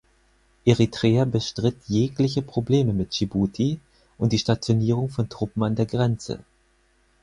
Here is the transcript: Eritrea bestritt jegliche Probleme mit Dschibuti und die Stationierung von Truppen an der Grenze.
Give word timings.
Eritrea 0.65 1.25
bestritt 1.25 1.77
jegliche 1.87 2.41
Probleme 2.41 2.91
mit 2.91 3.11
Dschibuti 3.11 3.79
und 4.17 4.33
die 4.33 4.39
Stationierung 4.39 5.09
von 5.09 5.29
Truppen 5.29 5.61
an 5.61 5.75
der 5.75 5.85
Grenze. 5.85 6.39